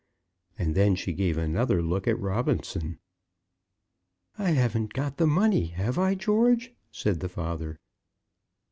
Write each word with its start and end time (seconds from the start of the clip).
And 0.57 0.73
then 0.73 0.95
she 0.95 1.13
gave 1.13 1.37
another 1.37 1.79
look 1.83 2.07
at 2.07 2.17
Robinson. 2.17 2.97
"I 4.35 4.49
haven't 4.53 4.93
got 4.93 5.17
the 5.17 5.27
money; 5.27 5.67
have 5.67 5.99
I, 5.99 6.15
George?" 6.15 6.73
said 6.91 7.19
the 7.19 7.29
father. 7.29 7.77